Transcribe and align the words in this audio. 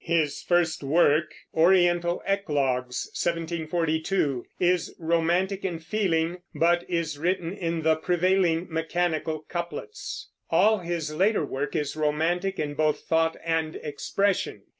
His 0.03 0.41
first 0.41 0.81
work, 0.81 1.35
Oriental 1.53 2.23
Eclogues 2.25 3.11
(1742), 3.23 4.43
is 4.59 4.95
romantic 4.97 5.63
in 5.63 5.77
feeling, 5.77 6.41
but 6.55 6.83
is 6.89 7.19
written 7.19 7.53
in 7.53 7.83
the 7.83 7.97
prevailing 7.97 8.65
mechanical 8.67 9.41
couplets. 9.41 10.31
All 10.49 10.79
his 10.79 11.13
later 11.13 11.45
work 11.45 11.75
is 11.75 11.95
romantic 11.95 12.57
in 12.57 12.73
both 12.73 13.01
thought 13.01 13.37
and 13.45 13.75
expression. 13.75 14.63